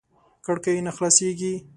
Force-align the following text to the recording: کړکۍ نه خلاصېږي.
کړکۍ 0.45 0.77
نه 0.85 0.91
خلاصېږي. 0.97 1.53